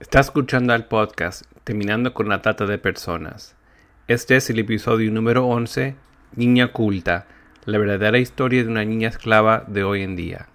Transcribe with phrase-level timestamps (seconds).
[0.00, 3.56] Está escuchando al podcast Terminando con la Trata de Personas.
[4.06, 5.96] Este es el episodio número 11,
[6.36, 7.26] Niña Oculta,
[7.64, 10.50] la verdadera historia de una niña esclava de hoy en día.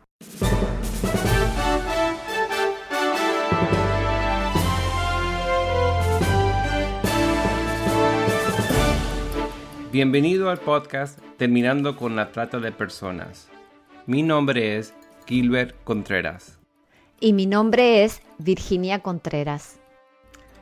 [9.91, 13.49] Bienvenido al podcast Terminando con la Trata de Personas.
[14.05, 14.93] Mi nombre es
[15.27, 16.62] Gilbert Contreras
[17.19, 19.79] y mi nombre es Virginia Contreras.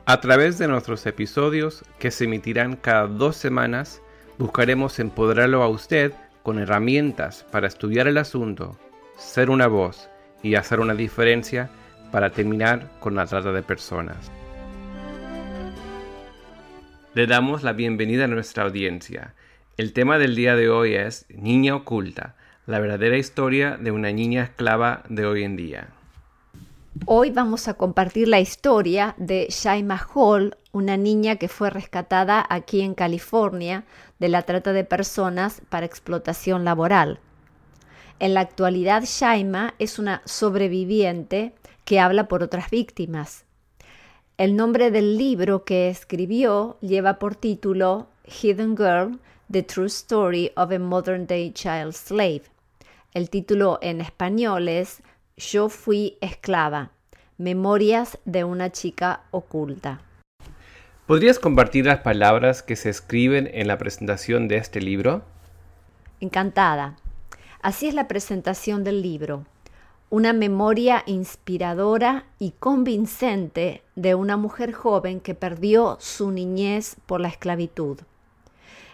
[0.06, 4.02] A través de nuestros episodios, que se emitirán cada dos semanas,
[4.38, 8.76] buscaremos empoderarlo a usted con herramientas para estudiar el asunto,
[9.16, 10.08] ser una voz
[10.42, 11.70] y hacer una diferencia
[12.10, 14.30] para terminar con la trata de personas.
[17.14, 19.34] Le damos la bienvenida a nuestra audiencia.
[19.76, 24.44] El tema del día de hoy es Niña Oculta, la verdadera historia de una niña
[24.44, 25.88] esclava de hoy en día.
[27.06, 32.82] Hoy vamos a compartir la historia de Shaima Hall, una niña que fue rescatada aquí
[32.82, 33.84] en California
[34.18, 37.18] de la trata de personas para explotación laboral.
[38.18, 41.54] En la actualidad, Shaima es una sobreviviente
[41.86, 43.46] que habla por otras víctimas.
[44.36, 49.18] El nombre del libro que escribió lleva por título Hidden Girl,
[49.50, 52.42] The True Story of a Modern Day Child Slave.
[53.14, 55.02] El título en español es
[55.36, 56.90] yo fui esclava.
[57.38, 60.00] Memorias de una chica oculta.
[61.06, 65.22] ¿Podrías compartir las palabras que se escriben en la presentación de este libro?
[66.20, 66.96] Encantada.
[67.60, 69.44] Así es la presentación del libro.
[70.10, 77.28] Una memoria inspiradora y convincente de una mujer joven que perdió su niñez por la
[77.28, 77.98] esclavitud.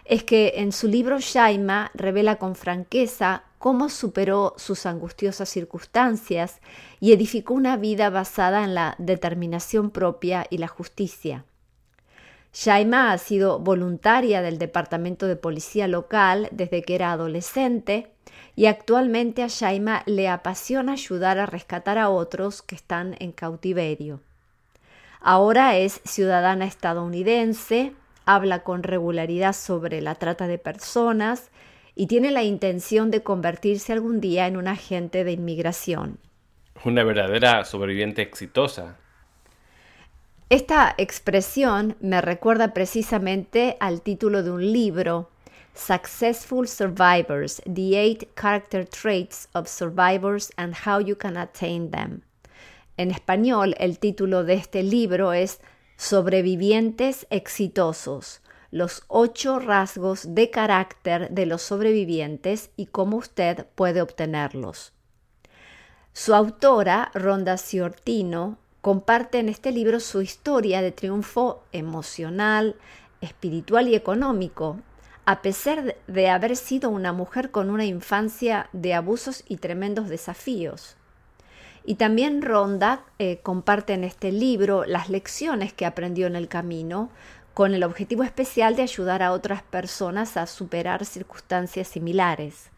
[0.05, 6.59] Es que en su libro Shaima revela con franqueza cómo superó sus angustiosas circunstancias
[6.99, 11.45] y edificó una vida basada en la determinación propia y la justicia.
[12.53, 18.11] Shaima ha sido voluntaria del Departamento de Policía local desde que era adolescente
[18.55, 24.21] y actualmente a Shaima le apasiona ayudar a rescatar a otros que están en cautiverio.
[25.21, 27.93] Ahora es ciudadana estadounidense,
[28.25, 31.51] habla con regularidad sobre la trata de personas
[31.99, 36.17] y tiene la intención de convertirse algún día en un agente de inmigración.
[36.85, 38.97] Una verdadera sobreviviente exitosa.
[40.49, 45.29] Esta expresión me recuerda precisamente al título de un libro,
[45.73, 52.21] Successful Survivors, The Eight Character Traits of Survivors and How You Can Attain Them.
[52.95, 55.59] En español, el título de este libro es
[55.97, 58.39] Sobrevivientes exitosos,
[58.71, 64.93] los ocho rasgos de carácter de los sobrevivientes y cómo usted puede obtenerlos.
[66.13, 72.75] Su autora, Ronda Ciortino, comparte en este libro su historia de triunfo emocional,
[73.21, 74.77] espiritual y económico,
[75.25, 80.95] a pesar de haber sido una mujer con una infancia de abusos y tremendos desafíos.
[81.85, 87.09] Y también Ronda eh, comparte en este libro las lecciones que aprendió en el camino,
[87.59, 92.69] con el objetivo especial de ayudar a otras personas a superar circunstancias similares.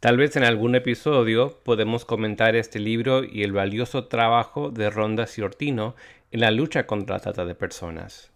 [0.00, 5.26] Tal vez en algún episodio podemos comentar este libro y el valioso trabajo de Ronda
[5.26, 5.94] Ciortino
[6.30, 8.30] en la lucha contra la trata de personas.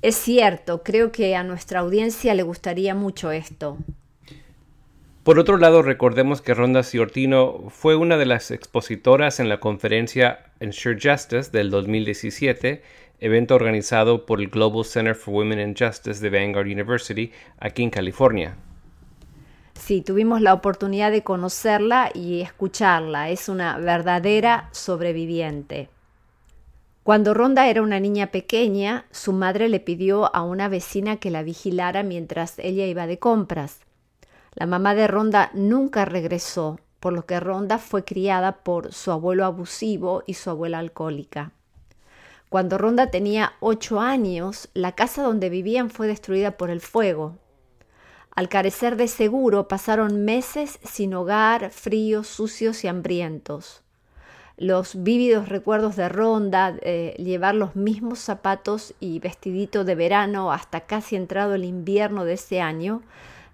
[0.00, 3.76] Es cierto, creo que a nuestra audiencia le gustaría mucho esto.
[5.22, 10.52] Por otro lado, recordemos que Ronda Ciortino fue una de las expositoras en la conferencia
[10.60, 12.82] Ensure Justice del 2017
[13.20, 17.90] evento organizado por el Global Center for Women and Justice de Vanguard University aquí en
[17.90, 18.56] California.
[19.74, 23.30] Sí, tuvimos la oportunidad de conocerla y escucharla.
[23.30, 25.88] Es una verdadera sobreviviente.
[27.02, 31.44] Cuando Ronda era una niña pequeña, su madre le pidió a una vecina que la
[31.44, 33.80] vigilara mientras ella iba de compras.
[34.54, 39.44] La mamá de Ronda nunca regresó, por lo que Ronda fue criada por su abuelo
[39.44, 41.52] abusivo y su abuela alcohólica.
[42.56, 47.36] Cuando Ronda tenía ocho años, la casa donde vivían fue destruida por el fuego.
[48.34, 53.82] Al carecer de seguro, pasaron meses sin hogar, fríos, sucios y hambrientos.
[54.56, 56.78] Los vívidos recuerdos de Ronda,
[57.18, 62.62] llevar los mismos zapatos y vestidito de verano hasta casi entrado el invierno de ese
[62.62, 63.02] año,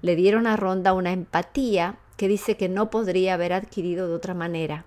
[0.01, 4.35] le dieron a Ronda una empatía que dice que no podría haber adquirido de otra
[4.35, 4.85] manera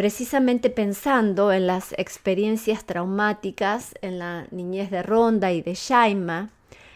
[0.00, 6.48] precisamente pensando en las experiencias traumáticas en la niñez de Ronda y de Shaima,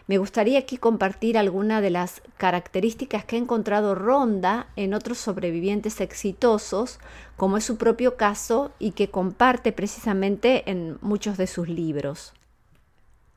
[0.06, 6.00] Me gustaría aquí compartir algunas de las características que ha encontrado Ronda en otros sobrevivientes
[6.00, 6.98] exitosos,
[7.36, 12.32] como es su propio caso y que comparte precisamente en muchos de sus libros.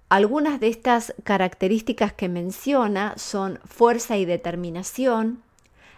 [0.08, 5.44] Algunas de estas características que menciona son fuerza y determinación,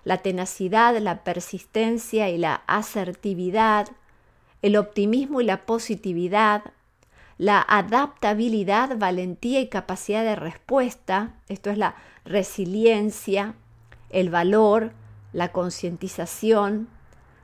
[0.09, 3.89] la tenacidad, la persistencia y la asertividad,
[4.63, 6.63] el optimismo y la positividad,
[7.37, 11.93] la adaptabilidad, valentía y capacidad de respuesta, esto es la
[12.25, 13.53] resiliencia,
[14.09, 14.93] el valor,
[15.31, 16.87] la concientización,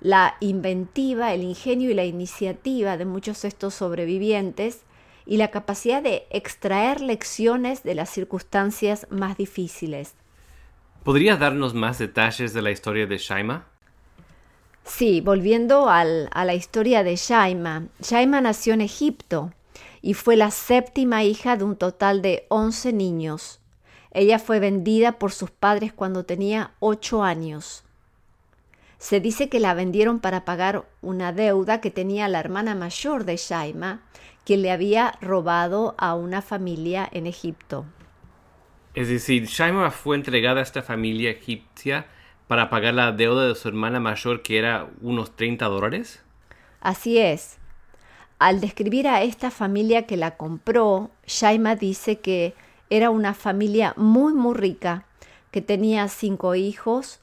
[0.01, 4.85] la inventiva, el ingenio y la iniciativa de muchos de estos sobrevivientes
[5.27, 10.15] y la capacidad de extraer lecciones de las circunstancias más difíciles.
[11.05, 13.67] ¿Podrías darnos más detalles de la historia de Shaima?
[14.83, 17.89] Sí, volviendo a la historia de Shaima.
[18.01, 19.53] Shaima nació en Egipto
[20.01, 23.59] y fue la séptima hija de un total de 11 niños.
[24.09, 27.83] Ella fue vendida por sus padres cuando tenía 8 años.
[28.97, 33.37] Se dice que la vendieron para pagar una deuda que tenía la hermana mayor de
[33.37, 34.01] Shaima,
[34.43, 37.85] quien le había robado a una familia en Egipto.
[38.95, 42.05] Es decir, Shaima fue entregada a esta familia egipcia
[42.47, 46.21] para pagar la deuda de su hermana mayor que era unos 30 dólares.
[46.79, 47.57] Así es.
[48.39, 52.53] Al describir a esta familia que la compró, Shaima dice que
[52.89, 55.05] era una familia muy muy rica,
[55.51, 57.19] que tenía cinco hijos,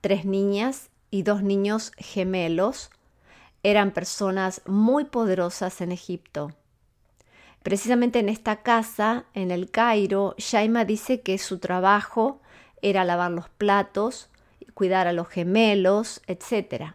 [0.00, 2.90] tres niñas y dos niños gemelos.
[3.62, 6.52] Eran personas muy poderosas en Egipto.
[7.62, 12.40] Precisamente en esta casa, en el Cairo, Shaima dice que su trabajo
[12.80, 14.30] era lavar los platos,
[14.72, 16.94] cuidar a los gemelos, etc.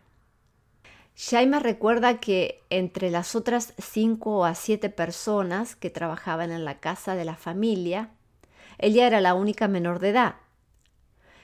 [1.16, 7.16] Shaima recuerda que entre las otras cinco a siete personas que trabajaban en la casa
[7.16, 8.10] de la familia,
[8.80, 10.36] ella era la única menor de edad.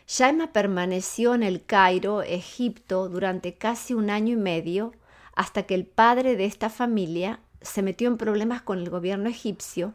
[0.07, 4.93] Shaima permaneció en el Cairo, Egipto, durante casi un año y medio,
[5.35, 9.93] hasta que el padre de esta familia se metió en problemas con el gobierno egipcio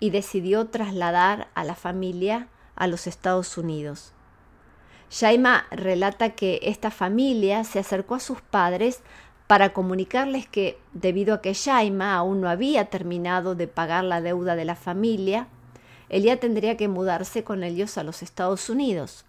[0.00, 4.12] y decidió trasladar a la familia a los Estados Unidos.
[5.10, 9.00] Shaima relata que esta familia se acercó a sus padres
[9.46, 14.56] para comunicarles que, debido a que Shaima aún no había terminado de pagar la deuda
[14.56, 15.48] de la familia,
[16.08, 19.26] ella tendría que mudarse con ellos a los Estados Unidos.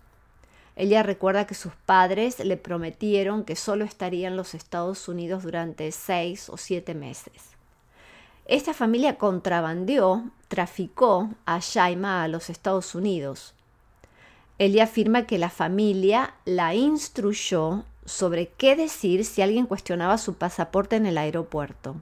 [0.75, 5.91] Ella recuerda que sus padres le prometieron que solo estaría en los Estados Unidos durante
[5.91, 7.52] seis o siete meses.
[8.45, 13.53] Esta familia contrabandeó, traficó a Shaima a los Estados Unidos.
[14.59, 20.97] Ella afirma que la familia la instruyó sobre qué decir si alguien cuestionaba su pasaporte
[20.97, 21.95] en el aeropuerto.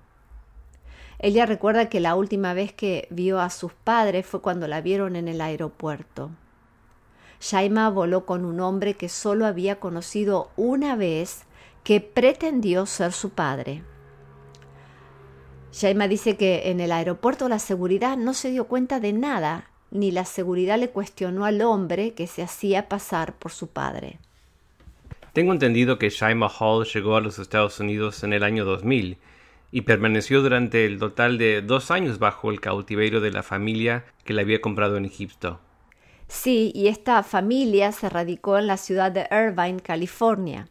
[1.19, 5.15] Ella recuerda que la última vez que vio a sus padres fue cuando la vieron
[5.15, 6.31] en el aeropuerto.
[7.39, 11.43] Shaima voló con un hombre que solo había conocido una vez
[11.83, 13.83] que pretendió ser su padre.
[15.71, 20.11] Shaima dice que en el aeropuerto la seguridad no se dio cuenta de nada ni
[20.11, 24.19] la seguridad le cuestionó al hombre que se hacía pasar por su padre.
[25.33, 29.17] Tengo entendido que Shaima Hall llegó a los Estados Unidos en el año 2000
[29.71, 34.33] y permaneció durante el total de dos años bajo el cautiverio de la familia que
[34.33, 35.59] la había comprado en Egipto.
[36.27, 40.67] Sí, y esta familia se radicó en la ciudad de Irvine, California.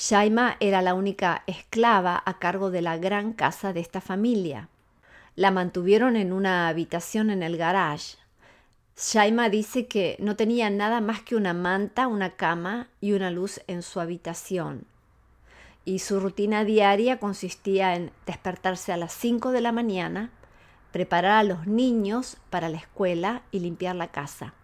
[0.00, 4.70] Shaima era la única esclava a cargo de la gran casa de esta familia.
[5.36, 8.16] La mantuvieron en una habitación en el garage.
[8.96, 13.60] Shaima dice que no tenía nada más que una manta, una cama y una luz
[13.66, 14.86] en su habitación.
[15.84, 20.30] Y su rutina diaria consistía en despertarse a las 5 de la mañana,
[20.92, 24.54] preparar a los niños para la escuela y limpiar la casa.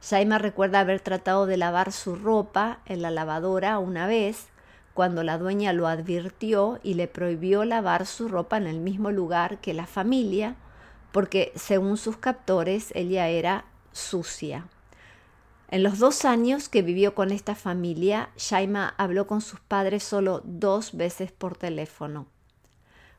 [0.00, 4.46] Shaima recuerda haber tratado de lavar su ropa en la lavadora una vez,
[4.94, 9.60] cuando la dueña lo advirtió y le prohibió lavar su ropa en el mismo lugar
[9.60, 10.56] que la familia,
[11.12, 14.66] porque según sus captores ella era sucia.
[15.70, 20.40] En los dos años que vivió con esta familia, Shaima habló con sus padres solo
[20.44, 22.26] dos veces por teléfono.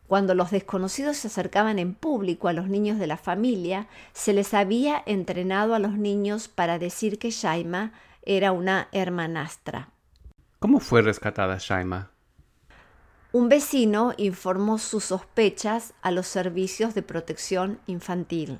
[0.10, 4.56] Cuando los desconocidos se acercaban en público a los niños de la familia, se les
[4.56, 7.92] había entrenado a los niños para decir que Shaima
[8.24, 9.90] era una hermanastra.
[10.58, 12.10] ¿Cómo fue rescatada Shaima?
[13.34, 18.58] Un vecino informó sus sospechas a los servicios de protección infantil.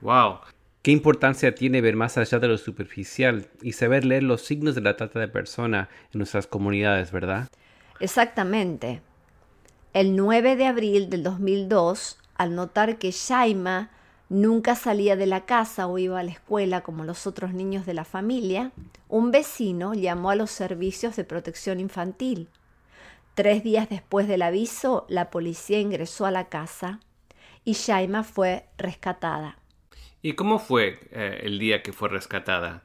[0.00, 0.40] ¡Wow!
[0.82, 4.80] ¿Qué importancia tiene ver más allá de lo superficial y saber leer los signos de
[4.80, 7.46] la trata de persona en nuestras comunidades, verdad?
[8.00, 9.00] Exactamente.
[9.92, 13.90] El 9 de abril del 2002, al notar que Shaima
[14.30, 17.92] nunca salía de la casa o iba a la escuela como los otros niños de
[17.92, 18.72] la familia,
[19.10, 22.48] un vecino llamó a los servicios de protección infantil.
[23.34, 27.00] Tres días después del aviso, la policía ingresó a la casa
[27.62, 29.58] y Shaima fue rescatada.
[30.22, 32.84] ¿Y cómo fue eh, el día que fue rescatada?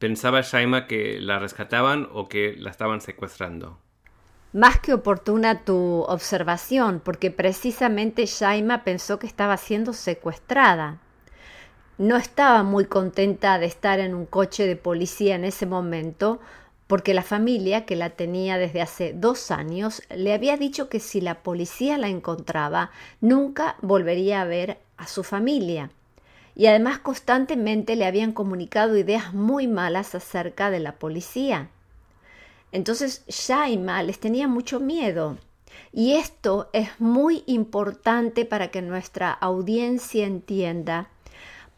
[0.00, 3.78] ¿Pensaba Shaima que la rescataban o que la estaban secuestrando?
[4.54, 10.98] Más que oportuna tu observación, porque precisamente Shaima pensó que estaba siendo secuestrada.
[11.98, 16.40] No estaba muy contenta de estar en un coche de policía en ese momento,
[16.86, 21.20] porque la familia, que la tenía desde hace dos años, le había dicho que si
[21.20, 22.90] la policía la encontraba,
[23.20, 25.90] nunca volvería a ver a su familia.
[26.56, 31.68] Y además constantemente le habían comunicado ideas muy malas acerca de la policía.
[32.72, 35.38] Entonces Shaima les tenía mucho miedo.
[35.92, 41.08] Y esto es muy importante para que nuestra audiencia entienda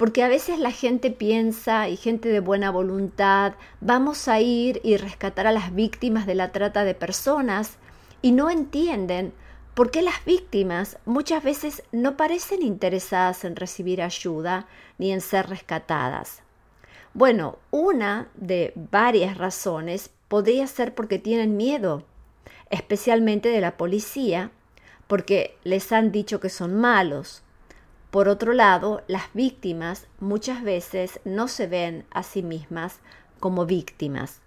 [0.00, 4.96] porque a veces la gente piensa y gente de buena voluntad, vamos a ir y
[4.96, 7.76] rescatar a las víctimas de la trata de personas
[8.22, 9.34] y no entienden
[9.74, 14.66] por qué las víctimas muchas veces no parecen interesadas en recibir ayuda
[14.96, 16.42] ni en ser rescatadas.
[17.12, 22.04] Bueno, una de varias razones podría ser porque tienen miedo,
[22.70, 24.50] especialmente de la policía,
[25.06, 27.42] porque les han dicho que son malos,
[28.10, 32.98] por otro lado, las víctimas muchas veces no se ven a sí mismas
[33.38, 34.40] como víctimas.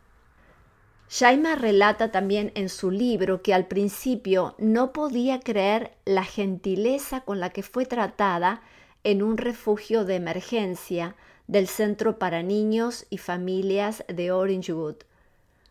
[1.10, 7.40] Shaima relata también en su libro que al principio no podía creer la gentileza con
[7.40, 8.62] la que fue tratada
[9.06, 11.16] en un refugio de emergencia
[11.48, 14.98] del Centro para Niños y Familias de Orangewood.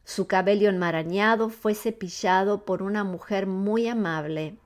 [0.05, 4.57] Su cabello enmarañado fue cepillado por una mujer muy amable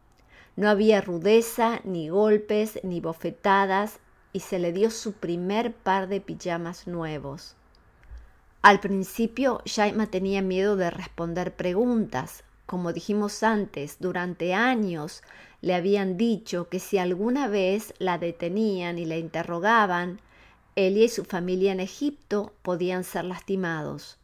[0.57, 4.01] no había rudeza, ni golpes, ni bofetadas,
[4.33, 7.57] y se le dio su primer par de pijamas nuevos.
[8.63, 12.43] Al principio, Shaima tenía miedo de responder preguntas.
[12.65, 15.23] Como dijimos antes, durante años
[15.61, 20.21] le habían dicho que si alguna vez la detenían y la interrogaban,
[20.77, 24.19] ella y su familia en Egipto podían ser lastimados.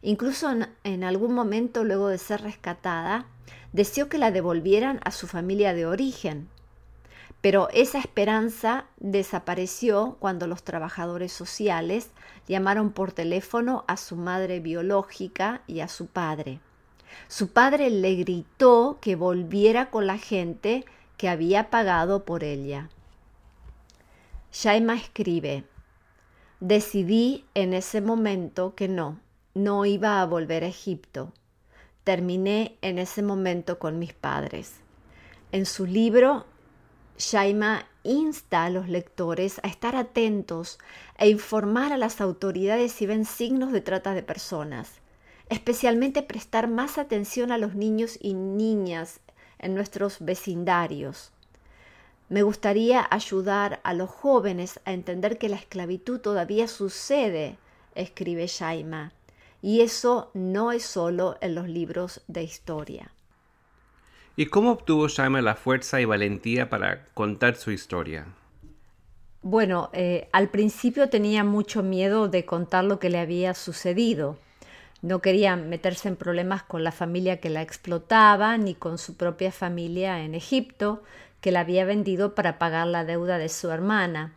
[0.00, 0.50] Incluso
[0.82, 3.26] en, algún momento, luego de ser rescatada,
[3.72, 6.48] deseó que la devolvieran a su familia de origen.
[7.40, 12.10] Pero esa esperanza desapareció cuando los trabajadores sociales
[12.48, 16.60] llamaron por teléfono a su madre biológica y a su padre.
[17.28, 20.84] Su padre le gritó que volviera con la gente
[21.16, 22.88] que había pagado por ella.
[24.52, 25.64] Shaima escribe,
[26.62, 29.20] decidí en ese momento que no,
[29.54, 31.32] no iba a volver a Egipto
[32.04, 34.74] terminé en ese momento con mis padres.
[35.52, 36.46] En su libro,
[37.18, 40.78] Shaima insta a los lectores a estar atentos
[41.18, 45.00] e informar a las autoridades si ven signos de trata de personas,
[45.48, 49.20] especialmente prestar más atención a los niños y niñas
[49.58, 51.32] en nuestros vecindarios.
[52.32, 57.58] Me gustaría ayudar a los jóvenes a entender que la esclavitud todavía sucede,
[57.94, 59.12] escribe Shaima,
[59.60, 63.10] y eso no es solo en los libros de historia.
[64.34, 68.28] ¿Y cómo obtuvo Shaima la fuerza y valentía para contar su historia?
[69.42, 74.38] Bueno, eh, al principio tenía mucho miedo de contar lo que le había sucedido.
[75.02, 79.52] No quería meterse en problemas con la familia que la explotaba ni con su propia
[79.52, 81.02] familia en Egipto,
[81.40, 84.32] que la había vendido para pagar la deuda de su hermana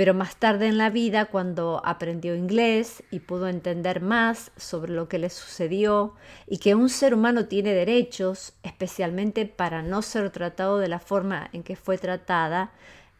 [0.00, 5.10] pero más tarde en la vida, cuando aprendió inglés y pudo entender más sobre lo
[5.10, 6.14] que le sucedió
[6.46, 11.50] y que un ser humano tiene derechos, especialmente para no ser tratado de la forma
[11.52, 12.72] en que fue tratada,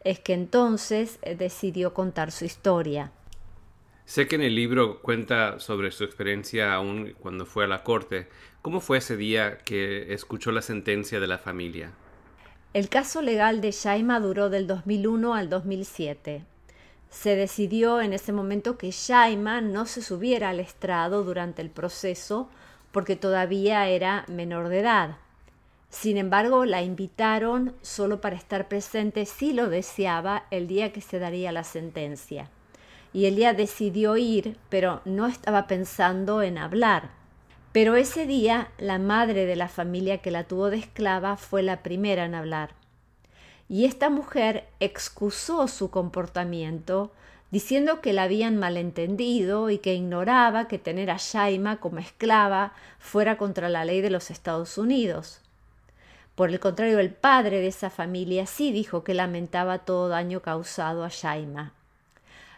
[0.03, 3.11] es que entonces eh, decidió contar su historia.
[4.05, 8.27] Sé que en el libro cuenta sobre su experiencia aún cuando fue a la corte.
[8.61, 11.91] ¿Cómo fue ese día que escuchó la sentencia de la familia?
[12.73, 16.45] El caso legal de Shaima duró del 2001 al 2007
[17.11, 22.49] se decidió en ese momento que Shaima no se subiera al estrado durante el proceso
[22.91, 25.17] porque todavía era menor de edad.
[25.89, 31.19] Sin embargo, la invitaron solo para estar presente si lo deseaba el día que se
[31.19, 32.49] daría la sentencia.
[33.13, 37.09] Y ella decidió ir, pero no estaba pensando en hablar.
[37.71, 41.83] Pero ese día la madre de la familia que la tuvo de esclava fue la
[41.83, 42.81] primera en hablar
[43.71, 47.13] y esta mujer excusó su comportamiento
[47.51, 53.37] diciendo que la habían malentendido y que ignoraba que tener a Shaima como esclava fuera
[53.37, 55.39] contra la ley de los Estados Unidos.
[56.35, 61.05] Por el contrario, el padre de esa familia sí dijo que lamentaba todo daño causado
[61.05, 61.71] a Shaima.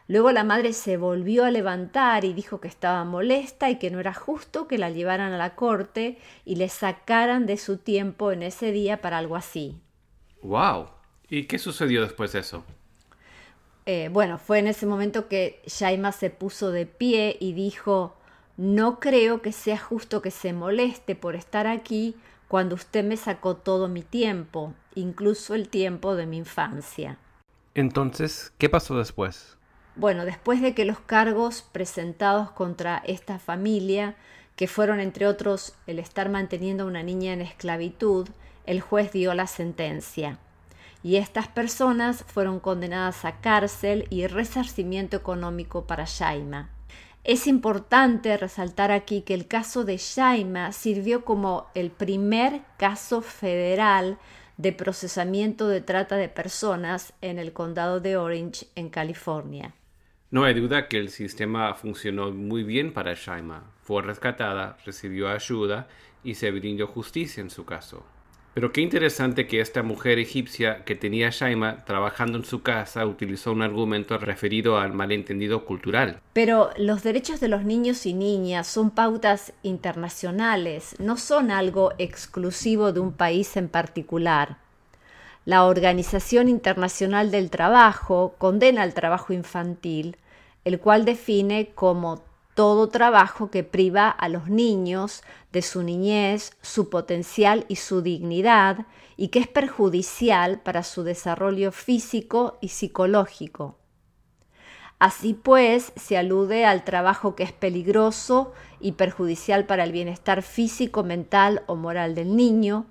[0.07, 3.99] Luego la madre se volvió a levantar y dijo que estaba molesta y que no
[3.99, 8.43] era justo que la llevaran a la corte y le sacaran de su tiempo en
[8.43, 9.79] ese día para algo así.
[10.41, 10.87] ¡Wow!
[11.29, 12.65] ¿Y qué sucedió después de eso?
[13.85, 18.15] Eh, bueno, fue en ese momento que Shaima se puso de pie y dijo
[18.57, 22.15] No creo que sea justo que se moleste por estar aquí
[22.47, 27.17] cuando usted me sacó todo mi tiempo, incluso el tiempo de mi infancia.
[27.73, 29.57] Entonces, ¿qué pasó después?
[29.95, 34.15] Bueno, después de que los cargos presentados contra esta familia,
[34.55, 38.27] que fueron entre otros el estar manteniendo a una niña en esclavitud,
[38.65, 40.39] el juez dio la sentencia.
[41.03, 46.69] Y estas personas fueron condenadas a cárcel y resarcimiento económico para Shaima.
[47.23, 54.17] Es importante resaltar aquí que el caso de Shaima sirvió como el primer caso federal
[54.57, 59.73] de procesamiento de trata de personas en el condado de Orange, en California.
[60.33, 63.65] No hay duda que el sistema funcionó muy bien para Shaima.
[63.83, 65.87] Fue rescatada, recibió ayuda
[66.23, 68.03] y se brindó justicia en su caso.
[68.55, 73.51] Pero qué interesante que esta mujer egipcia que tenía Shaima trabajando en su casa utilizó
[73.51, 76.19] un argumento referido al malentendido cultural.
[76.33, 82.91] Pero los derechos de los niños y niñas son pautas internacionales, no son algo exclusivo
[82.91, 84.57] de un país en particular.
[85.45, 90.17] La Organización Internacional del Trabajo condena el trabajo infantil,
[90.65, 92.21] el cual define como
[92.55, 98.85] todo trabajo que priva a los niños de su niñez, su potencial y su dignidad,
[99.17, 103.77] y que es perjudicial para su desarrollo físico y psicológico.
[104.99, 111.03] Así pues, se alude al trabajo que es peligroso y perjudicial para el bienestar físico,
[111.03, 112.85] mental o moral del niño,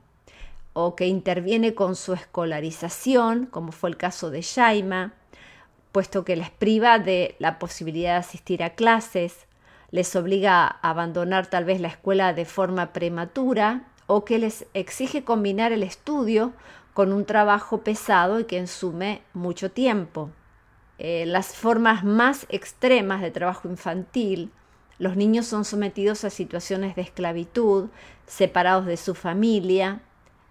[0.75, 5.15] o que interviene con su escolarización, como fue el caso de Shaima,
[5.93, 9.47] puesto que les priva de la posibilidad de asistir a clases,
[9.91, 15.23] les obliga a abandonar tal vez la escuela de forma prematura o que les exige
[15.23, 16.53] combinar el estudio
[16.95, 20.31] con un trabajo pesado y que ensume mucho tiempo.
[20.99, 24.51] Eh, las formas más extremas de trabajo infantil,
[24.99, 27.89] los niños son sometidos a situaciones de esclavitud,
[28.27, 30.01] separados de su familia,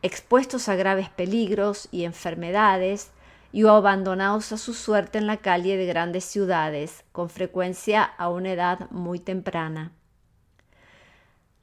[0.01, 3.11] expuestos a graves peligros y enfermedades,
[3.53, 8.51] y abandonados a su suerte en la calle de grandes ciudades, con frecuencia a una
[8.53, 9.91] edad muy temprana.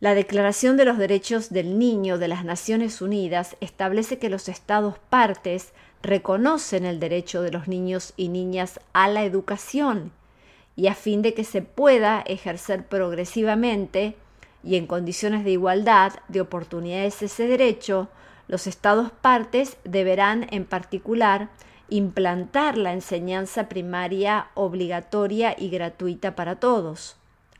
[0.01, 4.97] La Declaración de los Derechos del Niño de las Naciones Unidas establece que los Estados
[5.11, 5.73] partes
[6.03, 10.13] reconocen el derecho de los niños y niñas a la educación
[10.77, 14.15] y a fin de que se pueda ejercer progresivamente
[14.63, 18.09] y en condiciones de igualdad de oportunidades ese derecho,
[18.47, 21.49] los Estados partes deberán en particular
[21.89, 27.17] implantar la enseñanza primaria obligatoria y gratuita para todos.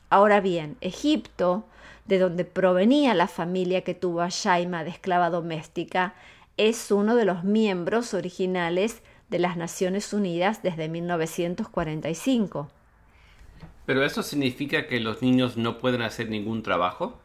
[0.09, 1.65] Ahora bien, Egipto,
[2.05, 6.15] de donde provenía la familia que tuvo a Shaima de esclava doméstica,
[6.57, 12.69] es uno de los miembros originales de las Naciones Unidas desde 1945.
[13.85, 17.19] ¿Pero eso significa que los niños no pueden hacer ningún trabajo?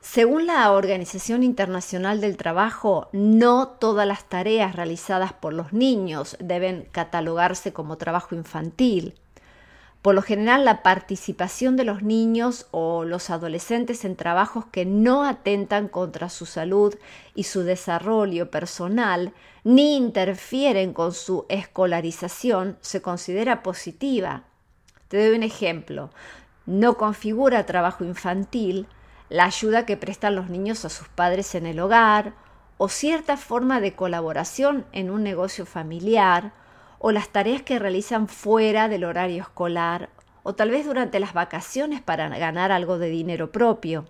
[0.00, 6.88] Según la Organización Internacional del Trabajo, no todas las tareas realizadas por los niños deben
[6.92, 9.14] catalogarse como trabajo infantil.
[10.02, 15.24] Por lo general, la participación de los niños o los adolescentes en trabajos que no
[15.24, 16.94] atentan contra su salud
[17.34, 19.32] y su desarrollo personal,
[19.64, 24.44] ni interfieren con su escolarización, se considera positiva.
[25.08, 26.10] Te doy un ejemplo.
[26.66, 28.86] No configura trabajo infantil
[29.28, 32.34] la ayuda que prestan los niños a sus padres en el hogar,
[32.78, 36.52] o cierta forma de colaboración en un negocio familiar,
[36.98, 40.10] o las tareas que realizan fuera del horario escolar,
[40.42, 44.06] o tal vez durante las vacaciones para ganar algo de dinero propio.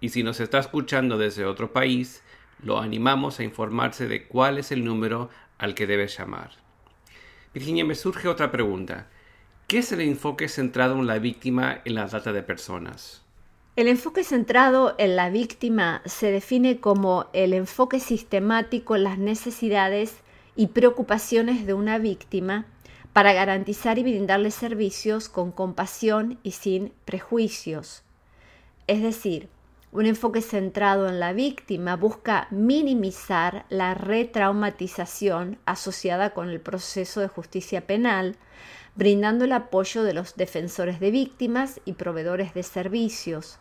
[0.00, 2.24] Y si nos está escuchando desde otro país,
[2.62, 6.50] lo animamos a informarse de cuál es el número al que debe llamar.
[7.54, 9.08] Virginia, me surge otra pregunta.
[9.70, 13.22] ¿Qué es el enfoque centrado en la víctima en la trata de personas?
[13.76, 20.16] El enfoque centrado en la víctima se define como el enfoque sistemático en las necesidades
[20.56, 22.66] y preocupaciones de una víctima
[23.12, 28.02] para garantizar y brindarle servicios con compasión y sin prejuicios.
[28.88, 29.50] Es decir,
[29.92, 37.28] un enfoque centrado en la víctima busca minimizar la retraumatización asociada con el proceso de
[37.28, 38.36] justicia penal,
[38.94, 43.58] brindando el apoyo de los defensores de víctimas y proveedores de servicios,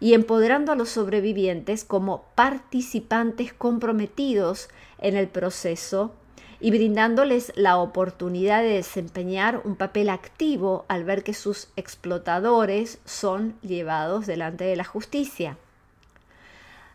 [0.00, 6.14] y empoderando a los sobrevivientes como participantes comprometidos en el proceso
[6.60, 13.56] y brindándoles la oportunidad de desempeñar un papel activo al ver que sus explotadores son
[13.62, 15.56] llevados delante de la justicia.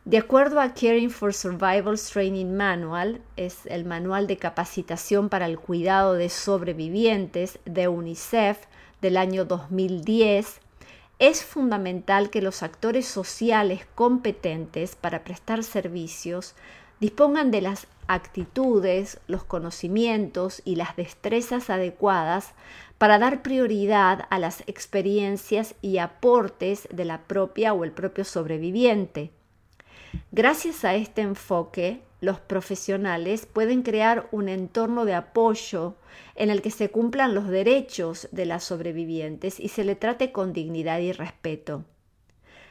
[0.05, 5.57] De acuerdo a Caring for Survival's Training Manual, es el manual de capacitación para el
[5.57, 8.65] cuidado de sobrevivientes de UNICEF
[8.99, 10.59] del año 2010,
[11.19, 16.53] es fundamental que los actores sociales competentes para prestar servicios
[16.99, 22.51] dispongan de las actitudes, los conocimientos y las destrezas adecuadas
[22.97, 29.31] para dar prioridad a las experiencias y aportes de la propia o el propio sobreviviente
[30.31, 35.95] Gracias a este enfoque, los profesionales pueden crear un entorno de apoyo
[36.35, 40.53] en el que se cumplan los derechos de las sobrevivientes y se le trate con
[40.53, 41.83] dignidad y respeto.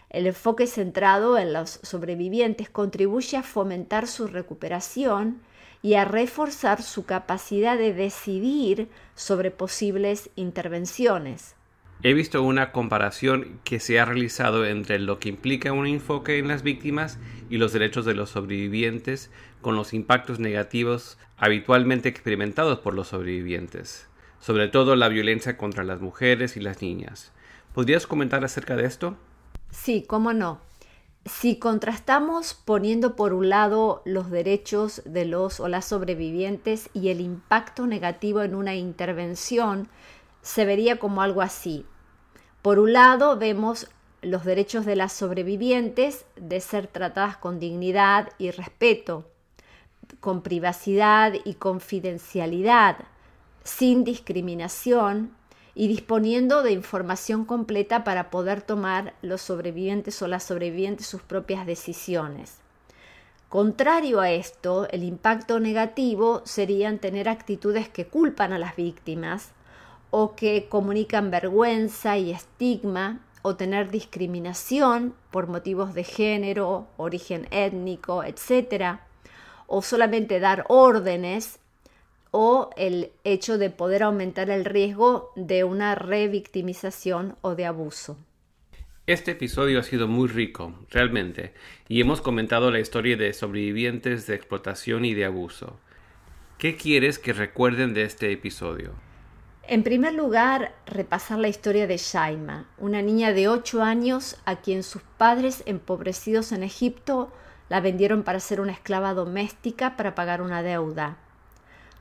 [0.08, 5.40] El enfoque centrado en los sobrevivientes contribuye a fomentar su recuperación
[5.82, 11.54] y a reforzar su capacidad de decidir sobre posibles intervenciones.
[12.04, 16.48] He visto una comparación que se ha realizado entre lo que implica un enfoque en
[16.48, 22.94] las víctimas y los derechos de los sobrevivientes con los impactos negativos habitualmente experimentados por
[22.94, 24.08] los sobrevivientes,
[24.40, 27.30] sobre todo la violencia contra las mujeres y las niñas.
[27.72, 29.16] ¿Podrías comentar acerca de esto?
[29.70, 30.60] Sí, cómo no.
[31.24, 37.20] Si contrastamos poniendo por un lado los derechos de los o las sobrevivientes y el
[37.20, 39.88] impacto negativo en una intervención,
[40.42, 41.86] se vería como algo así.
[42.62, 43.88] Por un lado, vemos
[44.22, 49.26] los derechos de las sobrevivientes de ser tratadas con dignidad y respeto,
[50.20, 52.98] con privacidad y confidencialidad,
[53.64, 55.34] sin discriminación
[55.74, 61.66] y disponiendo de información completa para poder tomar los sobrevivientes o las sobrevivientes sus propias
[61.66, 62.58] decisiones.
[63.48, 69.50] Contrario a esto, el impacto negativo serían tener actitudes que culpan a las víctimas,
[70.12, 78.22] o que comunican vergüenza y estigma o tener discriminación por motivos de género, origen étnico,
[78.22, 78.98] etc.
[79.66, 81.58] O solamente dar órdenes
[82.30, 88.18] o el hecho de poder aumentar el riesgo de una revictimización o de abuso.
[89.06, 91.54] Este episodio ha sido muy rico, realmente,
[91.88, 95.80] y hemos comentado la historia de sobrevivientes de explotación y de abuso.
[96.58, 98.92] ¿Qué quieres que recuerden de este episodio?
[99.72, 104.82] En primer lugar, repasar la historia de Shaima, una niña de 8 años a quien
[104.82, 107.32] sus padres empobrecidos en Egipto
[107.70, 111.16] la vendieron para ser una esclava doméstica para pagar una deuda.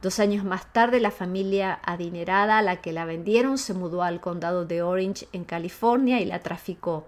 [0.02, 4.20] Dos años más tarde, la familia adinerada a la que la vendieron se mudó al
[4.20, 7.08] condado de Orange en California y la traficó.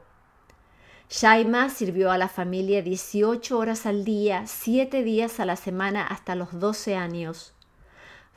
[1.10, 6.36] Shaima sirvió a la familia 18 horas al día, 7 días a la semana hasta
[6.36, 7.54] los 12 años.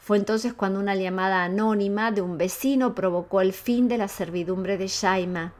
[0.07, 4.79] Fue entonces cuando una llamada anónima de un vecino provocó el fin de la servidumbre
[4.79, 5.53] de Shaima,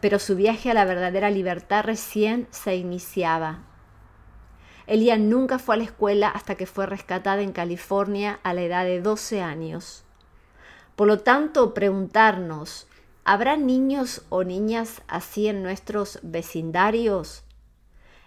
[0.00, 3.64] pero su viaje a la verdadera libertad recién se iniciaba.
[4.86, 8.84] Elia nunca fue a la escuela hasta que fue rescatada en California a la edad
[8.84, 10.04] de 12 años.
[10.94, 12.86] Por lo tanto, preguntarnos,
[13.24, 17.42] ¿habrá niños o niñas así en nuestros vecindarios?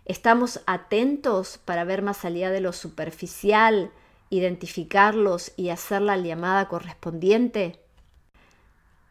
[0.03, 3.93] ¿Estamos atentos para ver más allá de lo superficial,
[4.29, 7.79] identificarlos y hacer la llamada correspondiente?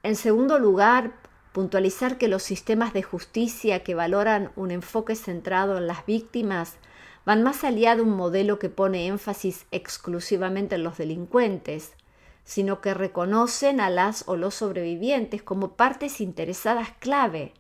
[0.03, 1.15] En segundo lugar,
[1.53, 6.77] puntualizar que los sistemas de justicia que valoran un enfoque centrado en las víctimas
[7.25, 11.93] van más allá de un modelo que pone énfasis exclusivamente en los delincuentes,
[12.45, 17.53] sino que reconocen a las o los sobrevivientes como partes interesadas clave.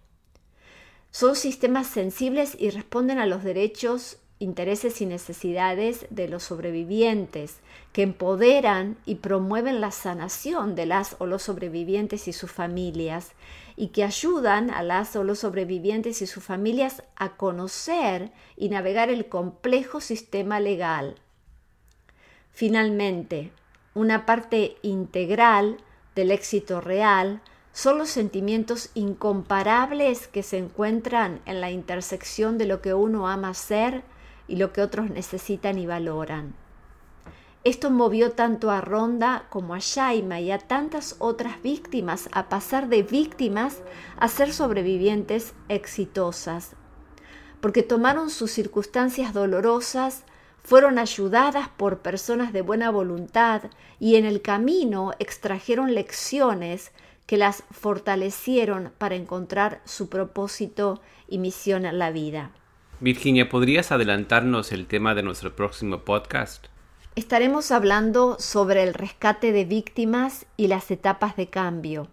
[1.10, 7.60] Son sistemas sensibles y responden a los derechos, intereses y necesidades de los sobrevivientes,
[7.92, 13.32] que empoderan y promueven la sanación de las o los sobrevivientes y sus familias,
[13.76, 19.08] y que ayudan a las o los sobrevivientes y sus familias a conocer y navegar
[19.08, 21.16] el complejo sistema legal.
[22.52, 23.52] Finalmente,
[23.94, 25.78] una parte integral
[26.14, 32.80] del éxito real son los sentimientos incomparables que se encuentran en la intersección de lo
[32.80, 34.02] que uno ama ser
[34.48, 36.54] y lo que otros necesitan y valoran.
[37.66, 42.88] Esto movió tanto a Ronda como a Shaima y a tantas otras víctimas a pasar
[42.88, 43.82] de víctimas
[44.18, 46.76] a ser sobrevivientes exitosas,
[47.60, 50.22] porque tomaron sus circunstancias dolorosas,
[50.62, 53.62] fueron ayudadas por personas de buena voluntad
[53.98, 56.92] y en el camino extrajeron lecciones
[57.26, 62.52] que las fortalecieron para encontrar su propósito y misión en la vida.
[62.98, 66.68] Virginia, ¿podrías adelantarnos el tema de nuestro próximo podcast?
[67.14, 72.08] Estaremos hablando sobre el rescate de víctimas y las etapas de cambio.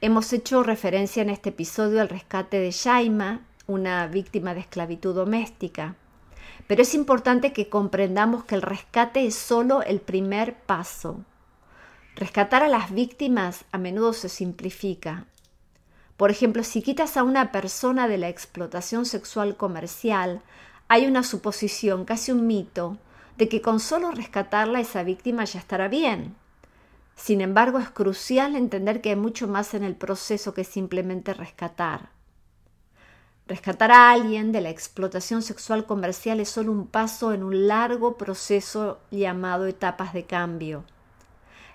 [0.00, 5.94] Hemos hecho referencia en este episodio al rescate de Shaima, una víctima de esclavitud doméstica.
[6.66, 11.20] Pero es importante que comprendamos que el rescate es solo el primer paso.
[12.16, 15.26] Rescatar a las víctimas a menudo se simplifica.
[16.20, 20.42] Por ejemplo, si quitas a una persona de la explotación sexual comercial,
[20.86, 22.98] hay una suposición, casi un mito,
[23.38, 26.36] de que con solo rescatarla esa víctima ya estará bien.
[27.16, 32.10] Sin embargo, es crucial entender que hay mucho más en el proceso que simplemente rescatar.
[33.46, 38.18] Rescatar a alguien de la explotación sexual comercial es solo un paso en un largo
[38.18, 40.84] proceso llamado etapas de cambio.